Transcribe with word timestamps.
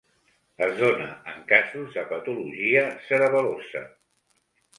Es 0.67 0.71
dóna 0.79 1.09
en 1.33 1.43
casos 1.51 1.93
de 1.99 2.05
patologia 2.15 2.83
cerebel·losa. 3.11 3.85